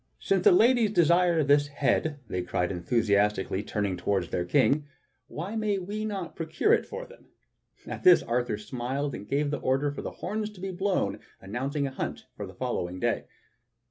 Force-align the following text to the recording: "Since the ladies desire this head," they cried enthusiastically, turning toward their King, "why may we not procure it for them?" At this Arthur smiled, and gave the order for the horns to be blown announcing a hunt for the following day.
"Since 0.19 0.45
the 0.45 0.51
ladies 0.51 0.89
desire 0.89 1.43
this 1.43 1.67
head," 1.67 2.19
they 2.27 2.41
cried 2.41 2.71
enthusiastically, 2.71 3.61
turning 3.61 3.97
toward 3.97 4.31
their 4.31 4.45
King, 4.45 4.87
"why 5.27 5.55
may 5.55 5.77
we 5.77 6.05
not 6.05 6.35
procure 6.35 6.73
it 6.73 6.87
for 6.87 7.05
them?" 7.05 7.27
At 7.85 8.01
this 8.03 8.23
Arthur 8.23 8.57
smiled, 8.57 9.13
and 9.13 9.27
gave 9.29 9.51
the 9.51 9.59
order 9.59 9.91
for 9.91 10.01
the 10.01 10.09
horns 10.09 10.49
to 10.53 10.59
be 10.59 10.71
blown 10.71 11.19
announcing 11.39 11.85
a 11.85 11.91
hunt 11.91 12.25
for 12.35 12.47
the 12.47 12.55
following 12.55 12.99
day. 12.99 13.25